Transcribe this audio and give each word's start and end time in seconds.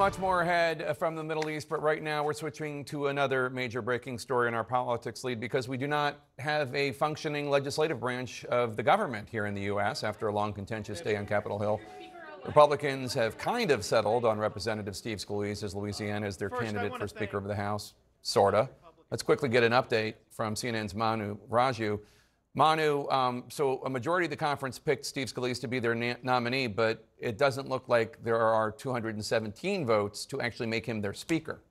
much 0.00 0.18
more 0.18 0.40
ahead 0.40 0.80
uh, 0.80 0.94
from 0.94 1.14
the 1.14 1.22
Middle 1.22 1.50
East, 1.50 1.68
but 1.68 1.82
right 1.82 2.02
now 2.02 2.24
we're 2.24 2.32
switching 2.32 2.86
to 2.86 3.08
another 3.08 3.50
major 3.50 3.82
breaking 3.82 4.18
story 4.18 4.48
in 4.48 4.54
our 4.54 4.64
politics 4.64 5.24
lead 5.24 5.38
because 5.38 5.68
we 5.68 5.76
do 5.76 5.86
not 5.86 6.20
have 6.38 6.74
a 6.74 6.92
functioning 6.92 7.50
legislative 7.50 8.00
branch 8.00 8.46
of 8.46 8.76
the 8.76 8.82
government 8.82 9.28
here 9.28 9.44
in 9.44 9.52
the 9.52 9.60
U.S. 9.64 10.02
after 10.02 10.28
a 10.28 10.32
long 10.32 10.54
contentious 10.54 11.02
day 11.02 11.16
on 11.16 11.26
Capitol 11.26 11.58
Hill. 11.58 11.78
Republicans 12.46 13.12
have 13.12 13.36
kind 13.36 13.70
of 13.70 13.84
settled 13.84 14.24
on 14.24 14.38
Representative 14.38 14.96
Steve 14.96 15.18
Scalise 15.18 15.62
as 15.62 15.74
Louisiana 15.74 16.26
as 16.26 16.38
their 16.38 16.48
First, 16.48 16.62
candidate 16.62 16.98
for 16.98 17.06
Speaker 17.06 17.36
of 17.36 17.44
the 17.44 17.54
House. 17.54 17.92
Sorta. 18.22 18.70
Let's 19.10 19.22
quickly 19.22 19.50
get 19.50 19.64
an 19.64 19.72
update 19.72 20.14
from 20.30 20.54
CNN's 20.54 20.94
Manu 20.94 21.36
Raju. 21.50 22.00
Manu, 22.54 23.08
um, 23.10 23.44
so 23.48 23.80
a 23.84 23.90
majority 23.90 24.26
of 24.26 24.30
the 24.30 24.36
conference 24.36 24.78
picked 24.78 25.06
Steve 25.06 25.28
Scalise 25.28 25.60
to 25.60 25.68
be 25.68 25.78
their 25.78 25.94
na- 25.94 26.16
nominee, 26.22 26.66
but 26.66 27.04
it 27.18 27.38
doesn't 27.38 27.68
look 27.68 27.88
like 27.88 28.22
there 28.24 28.38
are 28.38 28.72
217 28.72 29.86
votes 29.86 30.26
to 30.26 30.40
actually 30.40 30.66
make 30.66 30.84
him 30.84 31.00
their 31.00 31.14
speaker. 31.14 31.62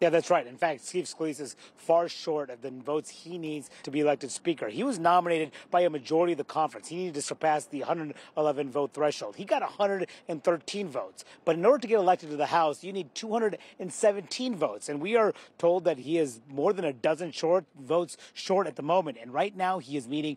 Yeah, 0.00 0.10
that's 0.10 0.30
right. 0.30 0.46
In 0.46 0.56
fact, 0.56 0.84
Steve 0.84 1.06
Scalise 1.06 1.40
is 1.40 1.56
far 1.74 2.08
short 2.08 2.50
of 2.50 2.62
the 2.62 2.70
votes 2.70 3.10
he 3.10 3.36
needs 3.36 3.68
to 3.82 3.90
be 3.90 3.98
elected 3.98 4.30
Speaker. 4.30 4.68
He 4.68 4.84
was 4.84 5.00
nominated 5.00 5.50
by 5.72 5.80
a 5.80 5.90
majority 5.90 6.34
of 6.34 6.38
the 6.38 6.44
conference. 6.44 6.86
He 6.86 6.94
needed 6.94 7.14
to 7.14 7.22
surpass 7.22 7.66
the 7.66 7.80
111 7.80 8.70
vote 8.70 8.92
threshold. 8.94 9.34
He 9.34 9.44
got 9.44 9.62
113 9.62 10.88
votes. 10.88 11.24
But 11.44 11.56
in 11.56 11.66
order 11.66 11.78
to 11.82 11.88
get 11.88 11.98
elected 11.98 12.30
to 12.30 12.36
the 12.36 12.46
House, 12.46 12.84
you 12.84 12.92
need 12.92 13.12
217 13.16 14.54
votes. 14.54 14.88
And 14.88 15.00
we 15.00 15.16
are 15.16 15.34
told 15.58 15.82
that 15.84 15.98
he 15.98 16.18
is 16.18 16.40
more 16.48 16.72
than 16.72 16.84
a 16.84 16.92
dozen 16.92 17.32
short 17.32 17.64
votes 17.80 18.16
short 18.34 18.68
at 18.68 18.76
the 18.76 18.82
moment. 18.82 19.18
And 19.20 19.34
right 19.34 19.56
now, 19.56 19.80
he 19.80 19.96
is 19.96 20.06
meeting 20.06 20.36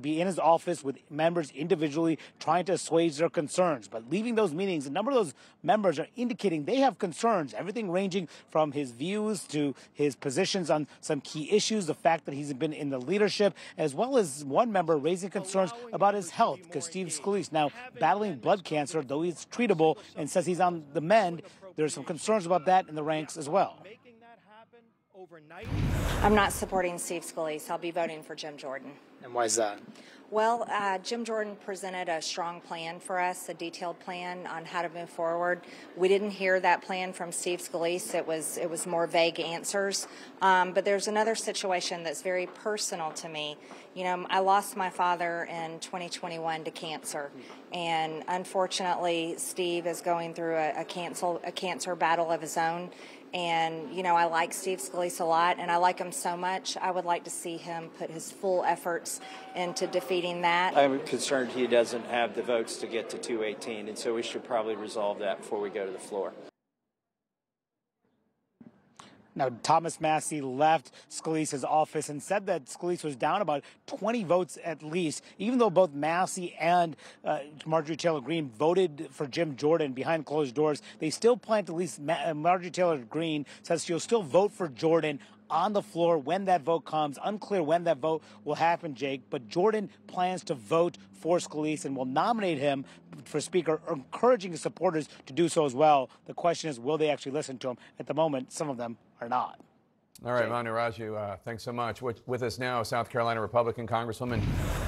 be 0.00 0.20
in 0.20 0.26
his 0.26 0.38
office 0.38 0.82
with 0.82 0.98
members 1.10 1.50
individually 1.50 2.18
trying 2.38 2.64
to 2.66 2.72
assuage 2.72 3.16
their 3.18 3.30
concerns. 3.30 3.88
But 3.88 4.10
leaving 4.10 4.34
those 4.34 4.52
meetings, 4.52 4.86
a 4.86 4.90
number 4.90 5.10
of 5.10 5.16
those 5.16 5.34
members 5.62 5.98
are 5.98 6.06
indicating 6.16 6.64
they 6.64 6.76
have 6.76 6.98
concerns, 6.98 7.54
everything 7.54 7.90
ranging 7.90 8.28
from 8.48 8.72
his 8.72 8.90
views 8.90 9.44
to 9.44 9.74
his 9.92 10.16
positions 10.16 10.70
on 10.70 10.86
some 11.00 11.20
key 11.20 11.50
issues, 11.50 11.86
the 11.86 11.94
fact 11.94 12.24
that 12.26 12.34
he's 12.34 12.52
been 12.52 12.72
in 12.72 12.90
the 12.90 12.98
leadership, 12.98 13.54
as 13.78 13.94
well 13.94 14.16
as 14.16 14.44
one 14.44 14.72
member 14.72 14.96
raising 14.96 15.30
concerns 15.30 15.72
about 15.92 16.14
his 16.14 16.30
health, 16.30 16.60
because 16.64 16.84
Steve 16.84 17.08
Scalise 17.08 17.52
now 17.52 17.70
battling 17.98 18.36
blood 18.36 18.64
cancer, 18.64 19.02
though 19.02 19.22
he's 19.22 19.46
treatable 19.46 19.98
and 20.16 20.28
says 20.28 20.46
he's 20.46 20.60
on 20.60 20.84
the 20.92 21.00
mend. 21.00 21.42
There's 21.76 21.94
some 21.94 22.04
concerns 22.04 22.46
about 22.46 22.66
that 22.66 22.88
in 22.88 22.94
the 22.94 23.02
ranks 23.02 23.36
as 23.36 23.48
well. 23.48 23.78
I'm 26.22 26.34
not 26.34 26.52
supporting 26.52 26.98
Steve 26.98 27.22
Scalise. 27.22 27.70
I'll 27.70 27.78
be 27.78 27.90
voting 27.90 28.22
for 28.22 28.34
Jim 28.34 28.56
Jordan. 28.56 28.92
And 29.22 29.34
why 29.34 29.44
is 29.44 29.56
that? 29.56 29.78
Well, 30.32 30.64
uh, 30.70 30.98
Jim 30.98 31.24
Jordan 31.24 31.56
presented 31.56 32.08
a 32.08 32.22
strong 32.22 32.60
plan 32.60 33.00
for 33.00 33.18
us, 33.18 33.48
a 33.48 33.54
detailed 33.54 33.98
plan 33.98 34.46
on 34.46 34.64
how 34.64 34.82
to 34.82 34.88
move 34.88 35.10
forward. 35.10 35.62
We 35.96 36.06
didn't 36.06 36.30
hear 36.30 36.60
that 36.60 36.82
plan 36.82 37.12
from 37.12 37.32
Steve 37.32 37.58
Scalise. 37.58 38.14
It 38.14 38.24
was 38.24 38.56
it 38.56 38.70
was 38.70 38.86
more 38.86 39.08
vague 39.08 39.40
answers. 39.40 40.06
Um, 40.40 40.72
but 40.72 40.84
there's 40.84 41.08
another 41.08 41.34
situation 41.34 42.04
that's 42.04 42.22
very 42.22 42.46
personal 42.46 43.10
to 43.14 43.28
me. 43.28 43.56
You 43.96 44.04
know, 44.04 44.24
I 44.30 44.38
lost 44.38 44.76
my 44.76 44.88
father 44.88 45.48
in 45.50 45.80
2021 45.80 46.62
to 46.62 46.70
cancer, 46.70 47.32
and 47.72 48.22
unfortunately, 48.28 49.34
Steve 49.36 49.84
is 49.88 50.00
going 50.00 50.34
through 50.34 50.54
a, 50.54 50.82
a 50.82 50.84
cancer 50.84 51.40
a 51.42 51.50
cancer 51.50 51.96
battle 51.96 52.30
of 52.30 52.40
his 52.40 52.56
own. 52.56 52.90
And, 53.32 53.94
you 53.94 54.02
know, 54.02 54.16
I 54.16 54.24
like 54.24 54.52
Steve 54.52 54.78
Scalise 54.78 55.20
a 55.20 55.24
lot, 55.24 55.58
and 55.60 55.70
I 55.70 55.76
like 55.76 55.98
him 55.98 56.10
so 56.10 56.36
much. 56.36 56.76
I 56.76 56.90
would 56.90 57.04
like 57.04 57.22
to 57.24 57.30
see 57.30 57.56
him 57.56 57.88
put 57.96 58.10
his 58.10 58.32
full 58.32 58.64
efforts 58.64 59.09
into 59.56 59.86
defeating 59.86 60.42
that. 60.42 60.76
I'm 60.76 61.00
concerned 61.00 61.50
he 61.50 61.66
doesn't 61.66 62.06
have 62.06 62.34
the 62.34 62.42
votes 62.42 62.76
to 62.78 62.86
get 62.86 63.08
to 63.10 63.18
218, 63.18 63.88
and 63.88 63.98
so 63.98 64.14
we 64.14 64.22
should 64.22 64.44
probably 64.44 64.76
resolve 64.76 65.18
that 65.20 65.38
before 65.38 65.60
we 65.60 65.70
go 65.70 65.84
to 65.86 65.92
the 65.92 65.98
floor. 65.98 66.32
Now, 69.34 69.48
Thomas 69.62 70.00
Massie 70.00 70.40
left 70.40 70.90
Scalise's 71.08 71.64
office 71.64 72.08
and 72.08 72.22
said 72.22 72.46
that 72.46 72.66
Scalise 72.66 73.04
was 73.04 73.16
down 73.16 73.40
about 73.40 73.64
20 73.86 74.24
votes 74.24 74.58
at 74.62 74.82
least, 74.82 75.24
even 75.38 75.58
though 75.58 75.70
both 75.70 75.92
Massey 75.92 76.54
and 76.60 76.96
uh, 77.24 77.38
Marjorie 77.64 77.96
Taylor 77.96 78.20
Greene 78.20 78.50
voted 78.50 79.08
for 79.12 79.26
Jim 79.26 79.56
Jordan 79.56 79.92
behind 79.92 80.26
closed 80.26 80.54
doors. 80.54 80.82
They 80.98 81.10
still 81.10 81.36
plan 81.36 81.64
to 81.66 81.72
at 81.72 81.78
least, 81.78 82.00
Ma- 82.00 82.18
uh, 82.22 82.34
Marjorie 82.34 82.70
Taylor 82.70 82.98
Greene 82.98 83.46
says 83.62 83.84
she'll 83.84 84.00
still 84.00 84.22
vote 84.22 84.52
for 84.52 84.68
Jordan 84.68 85.20
on 85.50 85.72
the 85.72 85.82
floor 85.82 86.18
when 86.18 86.44
that 86.46 86.62
vote 86.62 86.84
comes. 86.84 87.18
Unclear 87.24 87.62
when 87.62 87.84
that 87.84 87.98
vote 87.98 88.22
will 88.44 88.54
happen, 88.54 88.94
Jake, 88.94 89.22
but 89.30 89.48
Jordan 89.48 89.90
plans 90.06 90.44
to 90.44 90.54
vote 90.54 90.96
for 91.12 91.38
Scalise 91.38 91.84
and 91.84 91.96
will 91.96 92.06
nominate 92.06 92.58
him 92.58 92.84
for 93.24 93.40
Speaker, 93.40 93.80
encouraging 93.90 94.52
his 94.52 94.60
supporters 94.60 95.08
to 95.26 95.32
do 95.32 95.48
so 95.48 95.64
as 95.64 95.74
well. 95.74 96.10
The 96.26 96.34
question 96.34 96.70
is, 96.70 96.80
will 96.80 96.96
they 96.96 97.10
actually 97.10 97.32
listen 97.32 97.58
to 97.58 97.70
him? 97.70 97.76
At 97.98 98.06
the 98.06 98.14
moment, 98.14 98.52
some 98.52 98.70
of 98.70 98.76
them 98.76 98.96
are 99.20 99.28
not. 99.28 99.60
All 100.22 100.32
right, 100.32 100.50
Manu 100.50 100.70
Raju, 100.70 101.16
uh, 101.16 101.36
thanks 101.36 101.62
so 101.62 101.72
much. 101.72 102.02
With, 102.02 102.26
with, 102.28 102.42
us 102.42 102.58
now, 102.58 102.82
South 102.82 103.08
Carolina 103.08 103.40
Republican 103.40 103.86
Congresswoman 103.86 104.42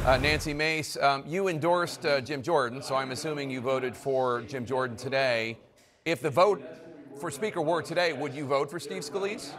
uh, 0.04 0.18
Nancy 0.18 0.52
Mace. 0.52 0.98
Um, 0.98 1.24
you 1.26 1.48
endorsed 1.48 2.04
uh, 2.04 2.20
Jim 2.20 2.42
Jordan, 2.42 2.82
so 2.82 2.96
I'm 2.96 3.12
assuming 3.12 3.50
you 3.50 3.62
voted 3.62 3.96
for 3.96 4.42
Jim 4.42 4.66
Jordan 4.66 4.94
today. 4.94 5.56
If 6.04 6.20
the 6.20 6.28
vote 6.28 6.62
for 7.18 7.30
Speaker 7.30 7.62
were 7.62 7.80
today, 7.80 8.12
would 8.12 8.34
you 8.34 8.44
vote 8.44 8.70
for 8.70 8.78
Steve 8.78 9.02
Scalise? 9.02 9.52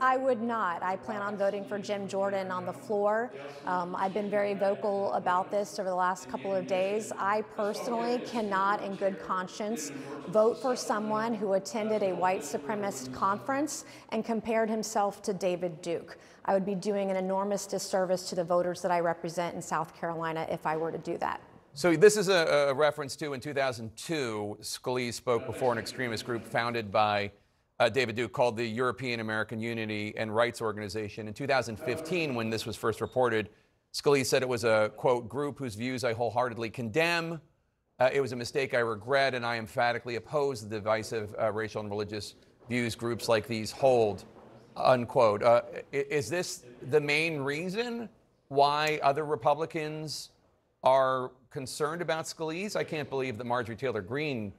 I 0.00 0.16
would 0.16 0.40
not. 0.40 0.82
I 0.82 0.96
plan 0.96 1.20
on 1.20 1.36
voting 1.36 1.64
for 1.64 1.78
Jim 1.78 2.08
Jordan 2.08 2.50
on 2.50 2.64
the 2.64 2.72
floor. 2.72 3.30
Um, 3.66 3.94
I've 3.94 4.14
been 4.14 4.30
very 4.30 4.54
vocal 4.54 5.12
about 5.12 5.50
this 5.50 5.78
over 5.78 5.88
the 5.88 5.94
last 5.94 6.30
couple 6.30 6.54
of 6.54 6.66
days. 6.66 7.12
I 7.18 7.42
personally 7.54 8.18
cannot, 8.24 8.82
in 8.82 8.94
good 8.94 9.20
conscience, 9.20 9.92
vote 10.28 10.60
for 10.62 10.74
someone 10.74 11.34
who 11.34 11.52
attended 11.52 12.02
a 12.02 12.14
white 12.14 12.40
supremacist 12.40 13.12
conference 13.12 13.84
and 14.08 14.24
compared 14.24 14.70
himself 14.70 15.20
to 15.22 15.34
David 15.34 15.82
Duke. 15.82 16.16
I 16.46 16.54
would 16.54 16.64
be 16.64 16.74
doing 16.74 17.10
an 17.10 17.16
enormous 17.16 17.66
disservice 17.66 18.28
to 18.30 18.34
the 18.34 18.44
voters 18.44 18.80
that 18.80 18.90
I 18.90 19.00
represent 19.00 19.54
in 19.54 19.60
South 19.60 19.94
Carolina 19.98 20.46
if 20.50 20.66
I 20.66 20.76
were 20.78 20.90
to 20.90 20.98
do 20.98 21.18
that. 21.18 21.42
So 21.74 21.94
this 21.94 22.16
is 22.16 22.28
a, 22.28 22.68
a 22.70 22.74
reference 22.74 23.14
to 23.16 23.32
in 23.32 23.40
2002, 23.40 24.58
Scalise 24.60 25.14
spoke 25.14 25.46
before 25.46 25.72
an 25.72 25.78
extremist 25.78 26.24
group 26.24 26.44
founded 26.44 26.90
by 26.90 27.30
uh, 27.80 27.88
David 27.88 28.14
Duke 28.14 28.32
called 28.32 28.58
the 28.58 28.66
European 28.66 29.20
American 29.20 29.58
Unity 29.58 30.12
and 30.16 30.34
Rights 30.34 30.60
Organization. 30.60 31.26
In 31.26 31.34
2015, 31.34 32.34
when 32.34 32.50
this 32.50 32.66
was 32.66 32.76
first 32.76 33.00
reported, 33.00 33.48
Scalise 33.94 34.26
said 34.26 34.42
it 34.42 34.48
was 34.48 34.64
a, 34.64 34.92
quote, 34.96 35.28
group 35.28 35.58
whose 35.58 35.74
views 35.74 36.04
I 36.04 36.12
wholeheartedly 36.12 36.70
condemn. 36.70 37.40
Uh, 37.98 38.10
it 38.12 38.20
was 38.20 38.32
a 38.32 38.36
mistake 38.36 38.74
I 38.74 38.80
regret, 38.80 39.34
and 39.34 39.44
I 39.44 39.56
emphatically 39.56 40.16
oppose 40.16 40.62
the 40.62 40.68
divisive 40.68 41.34
uh, 41.40 41.50
racial 41.52 41.80
and 41.80 41.90
religious 41.90 42.34
views 42.68 42.94
groups 42.94 43.28
like 43.28 43.48
these 43.48 43.72
hold, 43.72 44.24
unquote. 44.76 45.42
Uh, 45.42 45.62
is 45.90 46.28
this 46.28 46.64
the 46.90 47.00
main 47.00 47.40
reason 47.40 48.10
why 48.48 49.00
other 49.02 49.24
Republicans 49.24 50.30
are 50.84 51.30
concerned 51.50 52.02
about 52.02 52.26
Scalise? 52.26 52.76
I 52.76 52.84
can't 52.84 53.08
believe 53.08 53.38
that 53.38 53.44
Marjorie 53.44 53.76
Taylor 53.76 54.02
Greene 54.02 54.52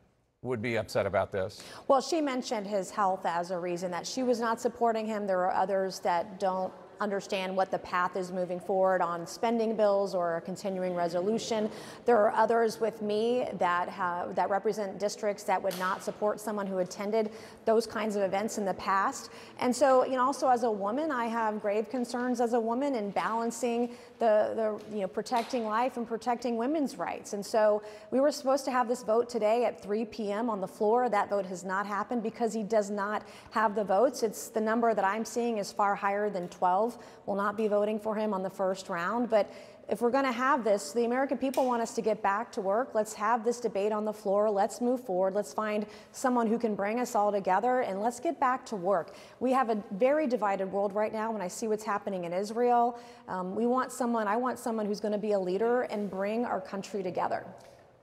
would 0.44 0.62
be 0.62 0.78
upset 0.78 1.06
about 1.06 1.32
this. 1.32 1.62
Well, 1.88 2.02
she 2.02 2.20
mentioned 2.20 2.66
his 2.66 2.90
health 2.90 3.28
as 3.28 3.52
a 3.52 3.60
reason 3.60 3.92
that 3.92 4.08
she 4.08 4.24
was 4.24 4.40
not 4.40 4.60
supporting 4.60 5.06
him. 5.06 5.28
There 5.28 5.42
are 5.42 5.52
others 5.52 6.00
that 6.00 6.40
don't 6.40 6.74
understand 7.00 7.56
what 7.56 7.70
the 7.70 7.78
path 7.78 8.16
is 8.16 8.32
moving 8.32 8.60
forward 8.60 9.02
on 9.02 9.28
spending 9.28 9.76
bills 9.76 10.16
or 10.16 10.38
a 10.38 10.42
continuing 10.42 10.96
resolution. 10.96 11.70
There 12.06 12.18
are 12.18 12.32
others 12.32 12.80
with 12.80 13.04
me 13.04 13.48
that 13.60 13.88
have 13.90 14.36
that 14.36 14.50
represent 14.50 14.98
districts 14.98 15.44
that 15.44 15.62
would 15.62 15.78
not 15.78 16.04
support 16.04 16.40
someone 16.40 16.66
who 16.66 16.80
attended 16.80 17.32
those 17.66 17.86
kinds 17.86 18.16
of 18.16 18.24
events 18.24 18.58
in 18.58 18.66
the 18.66 18.76
past. 18.76 19.30
And 19.60 19.76
so, 19.76 20.06
you 20.06 20.14
know, 20.14 20.24
also 20.24 20.48
as 20.48 20.64
a 20.64 20.72
woman, 20.72 21.12
I 21.12 21.26
have 21.26 21.62
grave 21.62 21.90
concerns 21.90 22.42
as 22.42 22.54
a 22.54 22.60
woman 22.60 22.96
in 22.96 23.12
balancing 23.12 23.96
the, 24.22 24.54
the 24.90 24.96
you 24.96 25.02
know 25.02 25.08
protecting 25.08 25.66
life 25.66 25.98
and 25.98 26.08
protecting 26.08 26.56
women's 26.56 26.96
rights. 26.96 27.34
And 27.34 27.44
so 27.44 27.82
we 28.12 28.20
were 28.20 28.32
supposed 28.32 28.66
to 28.66 28.72
have 28.72 28.88
this 28.88 29.02
vote 29.02 29.28
today 29.28 29.66
at 29.66 29.82
3 29.82 30.06
p.m. 30.06 30.48
on 30.48 30.62
the 30.62 30.68
floor. 30.68 31.10
That 31.10 31.28
vote 31.28 31.48
has 31.48 31.64
not 31.64 31.88
happened 31.88 32.22
because 32.22 32.54
he 32.54 32.62
does 32.62 32.92
not 32.92 33.28
have 33.50 33.74
the 33.74 33.84
votes. 33.84 34.22
It's 34.22 34.50
the 34.50 34.62
number 34.62 34.94
that 34.94 35.04
I'm 35.04 35.26
seeing 35.26 35.58
is 35.58 35.72
far 35.72 35.96
higher 35.96 36.30
than 36.30 36.50
12 36.50 37.00
will 37.26 37.36
not 37.36 37.58
be 37.58 37.68
voting 37.68 38.00
for 38.00 38.16
him 38.16 38.32
on 38.32 38.44
the 38.44 38.50
first 38.50 38.90
round. 38.90 39.28
But 39.28 39.52
if 39.92 40.00
we're 40.00 40.10
going 40.10 40.24
to 40.24 40.32
have 40.32 40.64
this, 40.64 40.94
the 40.94 41.04
American 41.04 41.38
people 41.38 41.66
want 41.66 41.82
us 41.82 41.94
to 41.96 42.02
get 42.02 42.22
back 42.22 42.50
to 42.54 42.62
work. 42.62 42.96
Let's 42.96 43.14
have 43.14 43.44
this 43.44 43.60
debate 43.60 43.92
on 43.92 44.06
the 44.06 44.14
floor. 44.14 44.50
Let's 44.50 44.80
move 44.80 45.06
forward. 45.06 45.36
Let's 45.36 45.54
find 45.54 45.86
someone 46.14 46.48
who 46.48 46.58
can 46.58 46.76
bring 46.76 47.02
us 47.02 47.14
all 47.14 47.30
together 47.30 47.82
and 47.82 48.00
let's 48.00 48.22
get 48.22 48.40
back 48.40 48.66
to 48.68 48.78
work. 48.78 49.16
We 49.42 49.52
have 49.52 49.70
a 49.70 49.84
very 49.92 50.28
divided 50.28 50.72
world 50.72 50.96
right 50.96 51.12
now 51.12 51.30
when 51.34 51.42
I 51.42 51.50
see 51.50 51.68
what's 51.68 51.84
happening 51.84 52.24
in 52.24 52.32
Israel. 52.32 52.98
Um, 53.28 53.54
we 53.54 53.68
want 53.68 53.92
someone, 53.92 54.30
I 54.30 54.38
want 54.38 54.60
someone 54.60 54.86
who's 54.86 55.02
going 55.02 55.12
to 55.12 55.18
be 55.18 55.34
a 55.34 55.40
leader 55.40 55.82
and 55.82 56.10
bring 56.10 56.46
our 56.46 56.62
country 56.62 57.04
together. 57.04 57.46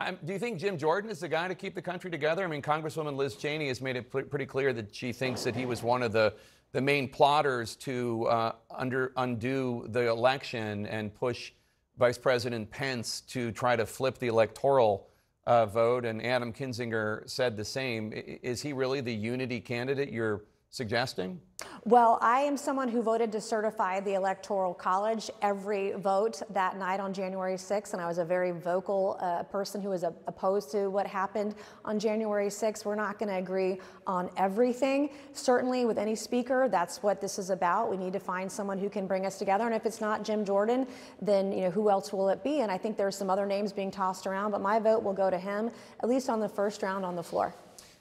Um, 0.03 0.19
do 0.27 0.35
you 0.35 0.39
think 0.39 0.59
Jim 0.59 0.77
Jordan 0.77 1.11
is 1.11 1.21
the 1.21 1.29
guy 1.29 1.49
to 1.49 1.55
keep 1.55 1.75
the 1.75 1.83
country 1.83 2.11
together? 2.11 2.45
I 2.45 2.49
mean, 2.49 2.63
Congresswoman 2.63 3.17
Liz 3.17 3.35
Cheney 3.35 3.69
has 3.69 3.81
made 3.81 3.97
it 3.97 4.11
pretty 4.11 4.47
clear 4.47 4.75
that 4.75 4.95
she 4.95 5.11
thinks 5.11 5.43
that 5.43 5.57
he 5.57 5.65
was 5.65 5.83
one 5.83 6.03
of 6.03 6.13
the 6.13 6.35
the 6.73 6.81
main 6.81 7.09
plotters 7.09 7.77
to 7.77 8.27
uh, 8.27 8.53
under, 8.71 9.13
undo 9.17 9.87
the 9.89 10.07
election 10.09 10.87
and 10.87 11.15
push 11.15 11.53
Vice 11.99 12.19
President 12.19 12.71
Pence 12.71 13.23
to 13.23 13.51
try 13.51 13.75
to 13.75 13.85
flip 13.85 14.19
the 14.19 14.29
electoral 14.29 15.09
uh, 15.47 15.67
vote, 15.67 16.05
and 16.05 16.25
Adam 16.25 16.53
Kinzinger 16.53 17.29
said 17.29 17.57
the 17.57 17.65
same. 17.65 18.13
Is 18.15 18.63
he 18.63 18.73
really 18.73 19.01
the 19.01 19.15
unity 19.15 19.61
candidate 19.61 20.11
you're 20.11 20.45
suggesting? 20.71 21.41
Well, 21.89 22.19
I 22.21 22.41
am 22.41 22.59
someone 22.59 22.89
who 22.89 23.01
voted 23.01 23.33
to 23.33 23.41
certify 23.41 24.01
the 24.01 24.13
Electoral 24.13 24.75
College 24.75 25.31
every 25.41 25.93
vote 25.93 26.43
that 26.51 26.77
night 26.77 27.01
on 27.01 27.15
January 27.15 27.55
6th, 27.55 27.95
and 27.95 28.03
I 28.03 28.07
was 28.07 28.19
a 28.19 28.27
very 28.27 28.51
vocal 28.51 29.17
uh, 29.23 29.45
person 29.45 29.81
who 29.81 29.89
was 29.89 30.05
uh, 30.05 30.11
opposed 30.27 30.71
to 30.73 30.89
what 30.89 31.07
happened 31.07 31.55
on 31.87 31.99
January 31.99 32.49
6th. 32.49 32.85
We're 32.85 32.95
not 32.95 33.19
going 33.19 33.31
to 33.31 33.37
agree 33.37 33.79
on 34.07 34.29
everything. 34.37 35.09
Certainly, 35.33 35.87
with 35.87 35.97
any 35.97 36.15
speaker, 36.15 36.69
that's 36.69 37.03
what 37.03 37.23
this 37.23 37.39
is 37.39 37.49
about. 37.49 37.91
We 37.91 37.97
need 37.97 38.13
to 38.13 38.21
find 38.21 38.53
someone 38.53 38.77
who 38.77 38.91
can 38.91 39.07
bring 39.07 39.25
us 39.25 39.39
together, 39.39 39.65
and 39.65 39.75
if 39.75 39.87
it's 39.87 40.03
not 40.03 40.25
Jim 40.25 40.45
Jordan, 40.45 40.87
then 41.23 41.53
you 41.53 41.63
know 41.63 41.71
who 41.71 41.89
else 41.89 42.13
will 42.13 42.29
it 42.29 42.45
be? 42.45 42.61
And 42.61 42.71
I 42.71 42.77
think 42.77 42.99
there's 42.99 43.17
some 43.17 43.31
other 43.31 43.47
names 43.47 43.73
being 43.73 43.91
tossed 43.91 44.27
around, 44.27 44.51
but 44.51 44.61
my 44.61 44.79
vote 44.79 45.03
will 45.03 45.15
go 45.15 45.31
to 45.31 45.39
him, 45.39 45.71
at 46.01 46.09
least 46.11 46.29
on 46.29 46.39
the 46.39 46.51
first 46.51 46.83
round 46.83 47.07
on 47.07 47.17
the 47.17 47.23
floor. 47.23 47.55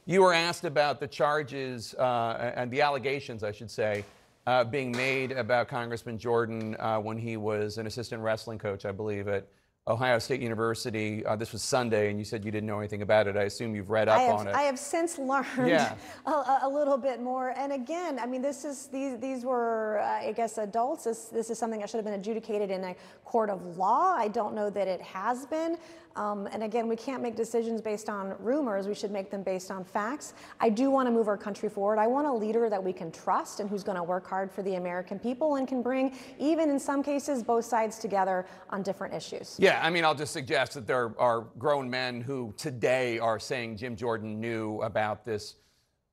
You 0.09 0.21
were 0.21 0.33
asked 0.33 0.63
about 0.63 1.01
the 1.01 1.07
charges 1.07 1.93
uh, 1.95 2.53
and 2.55 2.71
the 2.71 2.79
allegations, 2.79 3.43
I 3.43 3.51
should 3.51 3.69
say, 3.69 4.05
uh, 4.45 4.63
being 4.63 4.93
made 4.93 5.33
about 5.33 5.67
Congressman 5.67 6.17
Jordan 6.17 6.77
uh, 6.79 6.97
when 6.97 7.17
he 7.17 7.35
was 7.35 7.77
an 7.77 7.87
assistant 7.87 8.21
wrestling 8.21 8.57
coach, 8.57 8.85
I 8.85 8.93
believe, 8.93 9.27
at 9.27 9.45
Ohio 9.87 10.19
State 10.19 10.41
University. 10.41 11.25
Uh, 11.25 11.35
this 11.35 11.53
was 11.53 11.61
Sunday, 11.61 12.09
and 12.09 12.19
you 12.19 12.25
said 12.25 12.43
you 12.43 12.51
didn't 12.51 12.67
know 12.67 12.79
anything 12.79 13.01
about 13.01 13.27
it. 13.27 13.37
I 13.37 13.43
assume 13.43 13.73
you've 13.73 13.89
read 13.89 14.09
up 14.09 14.19
have, 14.19 14.35
on 14.35 14.47
it. 14.47 14.53
I 14.55 14.63
have 14.63 14.77
since 14.77 15.17
learned 15.17 15.47
Yeah. 15.65 15.95
a, 16.25 16.59
a- 16.63 16.69
little 16.69 16.97
bit 16.97 17.21
more. 17.21 17.53
And 17.57 17.71
again, 17.71 18.19
I 18.19 18.25
mean, 18.25 18.41
this 18.41 18.65
is 18.65 18.87
these 18.87 19.17
these 19.19 19.43
were, 19.43 19.99
uh, 19.99 20.27
I 20.27 20.33
guess, 20.33 20.57
adults. 20.57 21.05
This 21.05 21.25
this 21.25 21.49
is 21.49 21.57
something 21.57 21.79
that 21.79 21.89
should 21.89 21.97
have 21.97 22.05
been 22.05 22.19
adjudicated 22.19 22.69
in 22.69 22.83
a 22.83 22.95
court 23.23 23.49
of 23.49 23.77
law. 23.77 24.15
I 24.15 24.27
don't 24.27 24.53
know 24.53 24.69
that 24.69 24.87
it 24.87 25.01
has 25.01 25.45
been. 25.45 25.77
Um, 26.17 26.47
and 26.51 26.63
again, 26.63 26.87
we 26.87 26.95
can't 26.95 27.21
make 27.21 27.35
decisions 27.35 27.79
based 27.79 28.09
on 28.09 28.35
rumors. 28.39 28.87
We 28.87 28.95
should 28.95 29.11
make 29.11 29.29
them 29.29 29.43
based 29.43 29.69
on 29.69 29.83
facts. 29.83 30.33
I 30.59 30.69
do 30.69 30.89
want 30.89 31.07
to 31.07 31.11
move 31.11 31.27
our 31.27 31.37
country 31.37 31.69
forward. 31.69 31.99
I 31.99 32.07
want 32.07 32.25
a 32.25 32.33
leader 32.33 32.69
that 32.69 32.83
we 32.83 32.91
can 32.91 33.11
trust 33.11 33.59
and 33.59 33.69
who's 33.69 33.83
going 33.83 33.97
to 33.97 34.03
work 34.03 34.27
hard 34.27 34.51
for 34.51 34.63
the 34.63 34.75
American 34.75 35.19
people 35.19 35.55
and 35.55 35.67
can 35.67 35.83
bring, 35.83 36.17
even 36.39 36.69
in 36.71 36.79
some 36.79 37.03
cases, 37.03 37.43
both 37.43 37.65
sides 37.65 37.99
together 37.99 38.47
on 38.71 38.81
different 38.81 39.13
issues. 39.13 39.57
Yeah, 39.59 39.76
I 39.81 39.89
mean, 39.89 40.05
I'll 40.05 40.15
just 40.15 40.33
suggest 40.33 40.73
that 40.73 40.87
there 40.87 41.13
are 41.19 41.47
grown 41.57 41.89
men 41.89 42.21
who 42.21 42.53
today 42.57 43.19
are 43.19 43.39
saying 43.39 43.77
Jim 43.77 43.95
Jordan 43.95 44.39
knew 44.39 44.81
about 44.81 45.25
this 45.25 45.55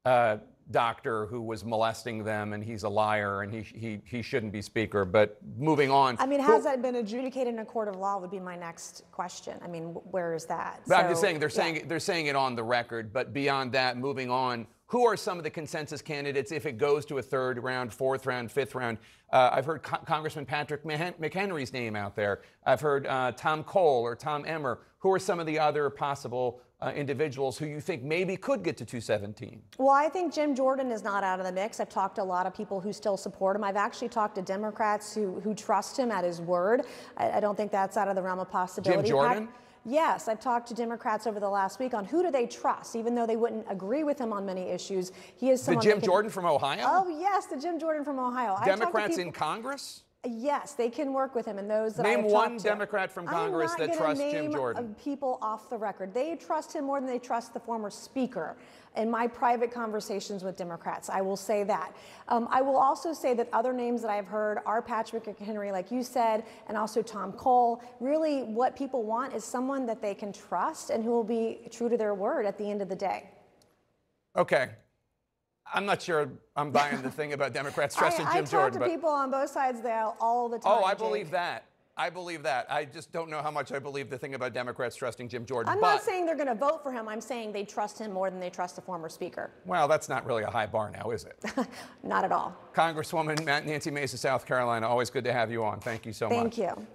uh, 0.05 0.39
doctor 0.71 1.27
who 1.27 1.43
was 1.43 1.65
molesting 1.65 2.25
them 2.25 2.53
and 2.53 2.65
he's 2.65 2.85
a 2.85 2.89
liar 2.89 3.43
and 3.43 3.53
he, 3.53 3.63
he, 3.63 4.01
he 4.05 4.23
shouldn't 4.23 4.53
be 4.53 4.63
speaker. 4.63 5.05
But 5.05 5.39
moving 5.59 5.91
on. 5.91 6.17
I 6.19 6.27
mean, 6.27 6.41
has 6.41 6.65
that 6.65 6.83
been 6.83 6.97
adjudicated 6.97 7.53
in 7.53 7.61
a 7.61 7.65
court 7.65 7.89
of 7.89 7.97
law? 7.97 8.19
Would 8.19 8.31
be 8.31 8.41
my 8.41 8.57
next 8.57 9.05
question. 9.13 9.59
I 9.63 9.69
mean, 9.69 9.85
where 9.85 10.35
is 10.35 10.47
that? 10.47 10.81
But 10.87 11.05
I'm 11.05 11.11
just 11.11 11.21
saying 11.21 11.39
they're 11.39 11.49
yeah. 11.49 11.55
saying 11.55 11.89
they're 11.89 12.01
saying 12.01 12.27
it 12.27 12.37
on 12.37 12.57
the 12.57 12.65
record. 12.65 13.13
But 13.13 13.33
beyond 13.33 13.73
that, 13.73 13.99
moving 13.99 14.31
on, 14.31 14.67
who 14.95 15.05
are 15.05 15.17
some 15.17 15.39
of 15.39 15.43
the 15.43 15.51
consensus 15.51 16.01
candidates 16.01 16.53
if 16.53 16.67
it 16.67 16.79
goes 16.79 17.05
to 17.05 17.19
a 17.19 17.23
third 17.23 17.61
round, 17.61 17.93
fourth 17.93 18.27
round, 18.27 18.53
fifth 18.53 18.77
round? 18.77 18.97
Uh, 19.33 19.51
I've 19.53 19.65
heard 19.65 19.83
Co- 19.83 19.97
Congressman 19.97 20.47
Patrick 20.47 20.85
McHenry's 20.85 21.73
name 21.73 21.97
out 21.97 22.15
there. 22.15 22.43
I've 22.65 22.81
heard 22.81 23.05
uh, 23.09 23.33
Tom 23.33 23.65
Cole 23.65 24.03
or 24.05 24.15
Tom 24.15 24.45
Emmer. 24.47 24.79
Who 25.01 25.13
are 25.13 25.19
some 25.19 25.41
of 25.41 25.47
the 25.47 25.59
other 25.59 25.91
possible 25.91 26.61
uh, 26.81 26.93
individuals 26.95 27.59
who 27.59 27.67
you 27.67 27.81
think 27.81 28.05
maybe 28.05 28.37
could 28.37 28.63
get 28.63 28.77
to 28.77 28.85
217? 28.85 29.61
Well, 29.79 29.91
I 29.91 30.09
think 30.09 30.33
Jim 30.33 30.55
Jordan 30.55 30.93
is 30.93 31.03
not 31.03 31.25
out 31.25 31.41
of 31.41 31.47
the 31.47 31.53
mix. 31.53 31.81
I've 31.81 31.89
talked 31.89 32.15
to 32.15 32.23
a 32.23 32.25
lot 32.25 32.47
of 32.47 32.55
people 32.55 32.81
who 32.81 32.93
still 32.93 33.17
support 33.17 33.57
him. 33.57 33.65
I've 33.65 33.75
actually 33.75 34.11
talked 34.11 34.37
to 34.37 34.43
Democrats 34.43 35.13
who, 35.13 35.41
who 35.41 35.57
trust 35.57 35.99
him 35.99 36.13
at 36.13 36.23
his 36.23 36.41
word. 36.41 36.83
I, 37.17 37.33
I 37.33 37.41
don't 37.41 37.57
think 37.57 37.73
that's 37.73 37.97
out 37.97 38.07
of 38.07 38.15
the 38.15 38.23
realm 38.23 38.39
of 38.39 38.49
possibility. 38.49 39.09
Jim 39.09 39.11
Jordan? 39.11 39.49
Yes, 39.85 40.29
I've 40.29 40.41
talked 40.41 40.69
to 40.69 40.75
Democrats 40.75 41.27
over 41.27 41.39
the 41.39 41.49
last 41.49 41.79
week 41.79 41.93
on 41.93 42.05
who 42.07 42.23
do 42.23 42.31
they 42.31 42.47
trust, 42.47 42.97
even 42.97 43.15
though 43.15 43.27
they 43.27 43.37
wouldn't 43.37 43.67
agree 43.69 44.03
with 44.03 44.19
him 44.19 44.33
on 44.33 44.47
many 44.47 44.63
issues. 44.71 45.13
He 45.37 45.51
is 45.51 45.61
The 45.61 45.65
someone 45.67 45.85
Jim 45.85 45.99
can- 46.01 46.07
Jordan 46.07 46.31
from 46.31 46.47
Ohio? 46.47 46.85
Oh 46.89 47.09
yes, 47.09 47.47
the 47.47 47.57
Jim 47.59 47.79
Jordan 47.79 48.05
from 48.05 48.19
Ohio. 48.19 48.57
Democrats 48.65 49.17
people- 49.17 49.27
in 49.29 49.33
Congress? 49.33 50.03
Yes, 50.27 50.73
they 50.73 50.89
can 50.89 51.13
work 51.13 51.35
with 51.35 51.47
him, 51.47 51.59
and 51.59 51.71
those 51.71 51.95
that 51.97 52.07
I 52.07 52.15
Name 52.15 52.25
have 52.25 52.33
one 52.33 52.59
to. 52.59 52.65
Democrat 52.65 53.11
from 53.11 53.27
Congress 53.27 53.75
that 53.75 53.95
trusts 53.95 54.23
Jim 54.23 54.53
Jordan. 54.53 54.95
People 55.03 55.39
off 55.43 55.69
the 55.69 55.77
record, 55.77 56.15
they 56.15 56.35
trust 56.37 56.73
him 56.75 56.85
more 56.85 57.01
than 57.01 57.09
they 57.09 57.19
trust 57.19 57.53
the 57.53 57.61
former 57.61 57.91
speaker. 57.91 58.57
In 58.97 59.11
my 59.11 59.27
private 59.27 59.73
conversations 59.73 60.45
with 60.45 60.57
Democrats, 60.57 61.11
I 61.11 61.21
will 61.21 61.37
say 61.37 61.65
that. 61.65 61.95
Um, 62.29 62.47
I 62.51 62.63
will 62.63 62.77
also 62.77 63.13
say 63.13 63.35
that 63.35 63.49
other 63.53 63.73
names 63.73 64.03
that 64.03 64.11
I've 64.11 64.27
heard 64.27 64.61
are 64.67 64.81
Patrick 64.81 65.37
Henry, 65.39 65.73
like 65.73 65.91
you 65.91 66.03
said, 66.03 66.45
and 66.69 66.77
also 66.77 67.03
Tom 67.03 67.33
Cole. 67.33 67.83
Really, 67.99 68.45
what 68.45 68.77
people 68.77 69.03
want 69.03 69.35
is 69.35 69.45
someone 69.45 69.85
that 69.87 70.01
they 70.01 70.15
can 70.15 70.33
trust 70.33 70.91
and 70.91 71.03
who 71.03 71.11
will 71.11 71.25
be 71.25 71.69
true 71.71 71.89
to 71.89 71.97
their 71.97 72.15
word 72.15 72.47
at 72.47 72.57
the 72.57 72.71
end 72.71 72.83
of 72.83 72.89
the 72.89 72.97
day. 72.97 73.31
Okay. 74.37 74.71
I'm 75.73 75.87
not 75.87 76.03
sure 76.03 76.31
I'm 76.57 76.71
buying 76.71 77.01
the 77.03 77.11
thing 77.11 77.33
about 77.33 77.53
Democrats 77.53 77.97
I, 77.99 78.01
trusting 78.01 78.27
I 78.27 78.35
Jim 78.35 78.45
talk 78.45 78.51
Jordan. 78.51 78.73
to 78.75 78.79
but 78.81 78.91
people 78.91 79.09
on 79.09 79.31
both 79.31 79.51
sides 79.51 79.81
there 79.81 80.13
all 80.21 80.49
the 80.49 80.57
oh, 80.57 80.61
time. 80.61 80.79
Oh, 80.83 80.85
I 80.85 80.91
Jake. 80.91 80.99
believe 80.99 81.31
that. 81.31 81.65
I 81.97 82.11
believe 82.11 82.43
that. 82.43 82.67
I 82.69 82.85
just 82.85 83.13
don't 83.13 83.31
know 83.31 83.41
how 83.41 83.53
much 83.53 83.71
I 83.71 83.79
believe 83.79 84.11
the 84.11 84.19
thing 84.19 84.35
about 84.35 84.53
Democrats 84.53 84.97
trusting 84.97 85.29
Jim 85.29 85.47
Jordan. 85.47 85.73
I'm 85.73 85.81
not 85.81 86.03
saying 86.03 86.27
they're 86.27 86.35
going 86.35 86.49
to 86.49 86.55
vote 86.55 86.83
for 86.83 86.91
him. 86.91 87.09
I'm 87.09 87.21
saying 87.21 87.53
they 87.53 87.65
trust 87.65 88.01
him 88.01 88.13
more 88.13 88.31
than 88.31 88.41
they 88.41 88.51
trust 88.51 88.75
the 88.75 88.83
former 88.83 89.09
speaker. 89.09 89.53
well, 89.65 89.87
that's 89.87 90.09
not 90.09 90.27
really 90.27 90.43
a 90.43 90.51
high 90.51 90.67
bar 90.67 90.91
now, 90.91 91.11
is 91.11 91.25
it? 91.25 91.69
Not 92.03 92.25
at 92.25 92.33
all. 92.33 92.57
Congresswoman 92.75 93.45
Nancy 93.45 93.93
Mace, 93.93 94.19
South 94.19 94.45
Carolina, 94.45 94.89
always 94.89 95.09
good 95.09 95.23
to 95.25 95.33
have 95.33 95.53
you 95.53 95.63
on. 95.63 95.79
Thank 95.79 96.05
you 96.05 96.13
so 96.13 96.29
much. 96.29 96.37
Thank 96.37 96.59
you. 96.59 96.87